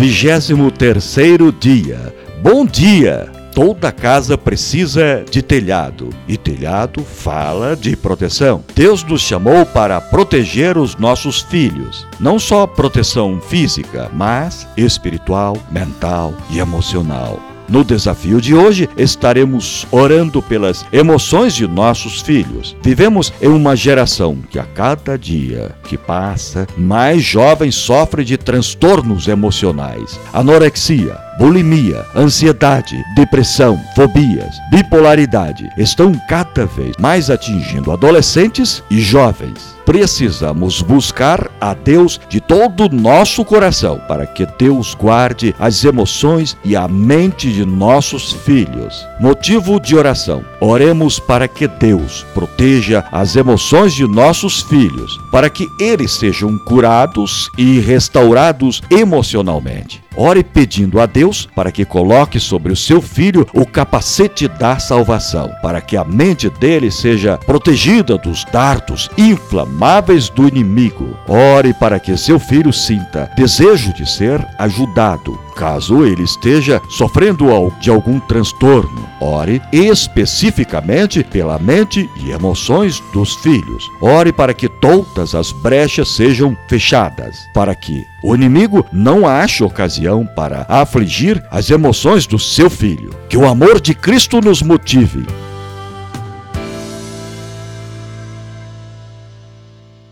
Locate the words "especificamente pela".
79.70-81.58